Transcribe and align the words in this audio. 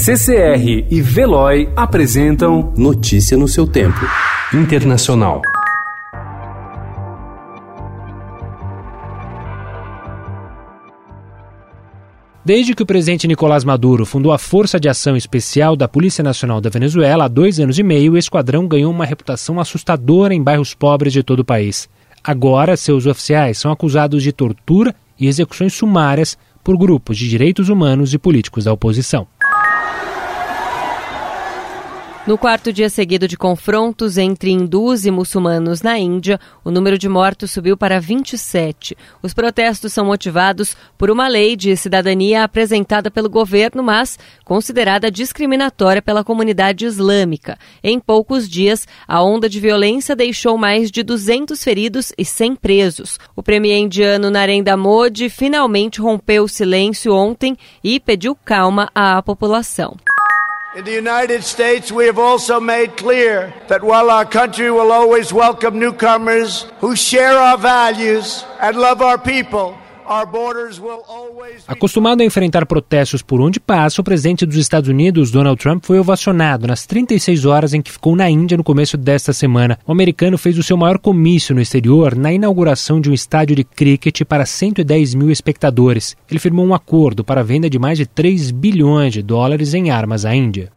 CCR 0.00 0.86
e 0.88 1.02
Veloy 1.02 1.68
apresentam 1.74 2.72
Notícia 2.76 3.36
no 3.36 3.48
seu 3.48 3.66
tempo. 3.66 3.98
Internacional. 4.54 5.42
Desde 12.44 12.76
que 12.76 12.82
o 12.84 12.86
presidente 12.86 13.26
Nicolás 13.26 13.64
Maduro 13.64 14.06
fundou 14.06 14.30
a 14.30 14.38
Força 14.38 14.78
de 14.78 14.88
Ação 14.88 15.16
Especial 15.16 15.74
da 15.74 15.88
Polícia 15.88 16.22
Nacional 16.22 16.60
da 16.60 16.70
Venezuela 16.70 17.24
há 17.24 17.28
dois 17.28 17.58
anos 17.58 17.76
e 17.76 17.82
meio, 17.82 18.12
o 18.12 18.16
esquadrão 18.16 18.68
ganhou 18.68 18.92
uma 18.92 19.04
reputação 19.04 19.58
assustadora 19.58 20.32
em 20.32 20.40
bairros 20.40 20.74
pobres 20.74 21.12
de 21.12 21.24
todo 21.24 21.40
o 21.40 21.44
país. 21.44 21.88
Agora, 22.22 22.76
seus 22.76 23.04
oficiais 23.04 23.58
são 23.58 23.72
acusados 23.72 24.22
de 24.22 24.30
tortura 24.30 24.94
e 25.18 25.26
execuções 25.26 25.74
sumárias 25.74 26.38
por 26.62 26.76
grupos 26.76 27.18
de 27.18 27.28
direitos 27.28 27.68
humanos 27.68 28.14
e 28.14 28.18
políticos 28.18 28.64
da 28.64 28.72
oposição. 28.72 29.26
No 32.28 32.36
quarto 32.36 32.70
dia 32.70 32.90
seguido 32.90 33.26
de 33.26 33.38
confrontos 33.38 34.18
entre 34.18 34.50
hindus 34.50 35.06
e 35.06 35.10
muçulmanos 35.10 35.80
na 35.80 35.98
Índia, 35.98 36.38
o 36.62 36.70
número 36.70 36.98
de 36.98 37.08
mortos 37.08 37.50
subiu 37.50 37.74
para 37.74 37.98
27. 37.98 38.94
Os 39.22 39.32
protestos 39.32 39.94
são 39.94 40.04
motivados 40.04 40.76
por 40.98 41.10
uma 41.10 41.26
lei 41.26 41.56
de 41.56 41.74
cidadania 41.74 42.44
apresentada 42.44 43.10
pelo 43.10 43.30
governo, 43.30 43.82
mas 43.82 44.18
considerada 44.44 45.10
discriminatória 45.10 46.02
pela 46.02 46.22
comunidade 46.22 46.84
islâmica. 46.84 47.56
Em 47.82 47.98
poucos 47.98 48.46
dias, 48.46 48.86
a 49.08 49.22
onda 49.22 49.48
de 49.48 49.58
violência 49.58 50.14
deixou 50.14 50.58
mais 50.58 50.90
de 50.90 51.02
200 51.02 51.64
feridos 51.64 52.12
e 52.18 52.26
100 52.26 52.56
presos. 52.56 53.18
O 53.34 53.42
premier 53.42 53.78
indiano 53.78 54.28
Narendra 54.28 54.76
Modi 54.76 55.30
finalmente 55.30 55.98
rompeu 55.98 56.44
o 56.44 56.48
silêncio 56.48 57.14
ontem 57.14 57.56
e 57.82 57.98
pediu 57.98 58.34
calma 58.34 58.90
à 58.94 59.22
população. 59.22 59.96
In 60.78 60.84
the 60.84 60.94
United 60.94 61.42
States, 61.42 61.90
we 61.90 62.06
have 62.06 62.20
also 62.20 62.60
made 62.60 62.96
clear 62.96 63.52
that 63.66 63.82
while 63.82 64.12
our 64.12 64.24
country 64.24 64.70
will 64.70 64.92
always 64.92 65.32
welcome 65.32 65.80
newcomers 65.80 66.66
who 66.80 66.94
share 66.94 67.36
our 67.36 67.58
values 67.58 68.44
and 68.60 68.76
love 68.76 69.02
our 69.02 69.18
people, 69.18 69.76
Acostumado 71.66 72.22
a 72.22 72.24
enfrentar 72.24 72.64
protestos 72.64 73.20
por 73.20 73.42
onde 73.42 73.60
passa, 73.60 74.00
o 74.00 74.04
presidente 74.04 74.46
dos 74.46 74.56
Estados 74.56 74.88
Unidos, 74.88 75.30
Donald 75.30 75.60
Trump, 75.60 75.84
foi 75.84 75.98
ovacionado 75.98 76.66
nas 76.66 76.86
36 76.86 77.44
horas 77.44 77.74
em 77.74 77.82
que 77.82 77.92
ficou 77.92 78.16
na 78.16 78.30
Índia 78.30 78.56
no 78.56 78.64
começo 78.64 78.96
desta 78.96 79.34
semana. 79.34 79.78
O 79.86 79.92
americano 79.92 80.38
fez 80.38 80.56
o 80.56 80.62
seu 80.62 80.78
maior 80.78 80.98
comício 80.98 81.54
no 81.54 81.60
exterior 81.60 82.16
na 82.16 82.32
inauguração 82.32 83.02
de 83.02 83.10
um 83.10 83.14
estádio 83.14 83.54
de 83.54 83.64
cricket 83.64 84.22
para 84.24 84.46
110 84.46 85.14
mil 85.14 85.30
espectadores. 85.30 86.16
Ele 86.30 86.40
firmou 86.40 86.64
um 86.64 86.74
acordo 86.74 87.22
para 87.22 87.42
a 87.42 87.44
venda 87.44 87.68
de 87.68 87.78
mais 87.78 87.98
de 87.98 88.06
3 88.06 88.50
bilhões 88.50 89.12
de 89.12 89.22
dólares 89.22 89.74
em 89.74 89.90
armas 89.90 90.24
à 90.24 90.34
Índia. 90.34 90.72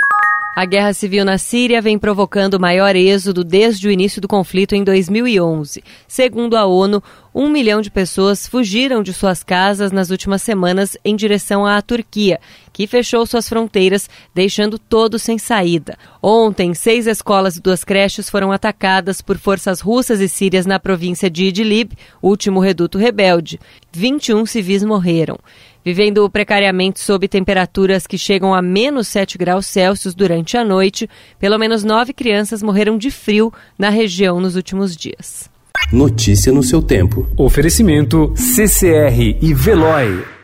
A 0.62 0.66
guerra 0.66 0.94
civil 0.94 1.26
na 1.26 1.40
Síria 1.40 1.82
vem 1.82 1.98
provocando 1.98 2.54
o 2.54 2.60
maior 2.60 2.96
êxodo 2.96 3.44
desde 3.44 3.88
o 3.88 3.92
início 3.92 4.22
do 4.22 4.28
conflito 4.28 4.76
em 4.76 4.84
2011. 4.84 5.84
Segundo 6.08 6.56
a 6.56 6.68
ONU, 6.68 7.02
um 7.34 7.50
milhão 7.50 7.82
de 7.82 7.90
pessoas 7.90 8.46
fugiram 8.46 9.02
de 9.02 9.12
suas 9.12 9.42
casas 9.42 9.92
nas 9.92 10.12
últimas 10.12 10.44
semanas 10.44 10.96
em 11.04 11.16
direção 11.16 11.66
à 11.66 11.82
Turquia, 11.82 12.40
que 12.72 12.86
fechou 12.86 13.26
suas 13.26 13.50
fronteiras, 13.50 14.08
deixando 14.36 14.78
todos 14.78 15.24
sem 15.24 15.40
saída. 15.40 15.98
Ontem, 16.22 16.76
seis 16.76 17.08
escolas 17.08 17.58
e 17.58 17.62
duas 17.62 17.84
creches 17.84 18.30
foram 18.30 18.52
atacadas 18.52 19.20
por 19.20 19.40
forças 19.40 19.82
russas 19.82 20.20
e 20.20 20.30
sírias 20.30 20.68
na 20.68 20.80
província 20.80 21.28
de 21.28 21.46
Idlib, 21.46 21.94
último 22.22 22.60
reduto 22.60 23.00
rebelde. 23.00 23.60
21 23.92 24.46
civis 24.46 24.84
morreram. 24.84 25.40
Vivendo 25.84 26.30
precariamente 26.30 27.00
sob 27.00 27.28
temperaturas 27.28 28.06
que 28.06 28.18
chegam 28.18 28.54
a 28.54 28.62
menos 28.62 29.08
7 29.08 29.38
graus 29.38 29.66
Celsius 29.66 30.14
durante 30.14 30.56
a 30.56 30.64
noite, 30.64 31.10
pelo 31.40 31.58
menos 31.58 31.84
nove 31.84 32.14
crianças 32.14 32.62
morreram 32.62 32.98
de 32.98 33.10
frio 33.10 33.52
na 33.78 33.90
região 33.90 34.40
nos 34.40 34.56
últimos 34.56 34.96
dias. 34.96 35.50
Notícia 35.92 36.54
no 36.54 36.64
seu 36.64 36.82
tempo. 36.82 37.28
Oferecimento 37.36 38.34
CCR 38.36 39.38
e 39.42 39.54
Veloy. 39.54 40.41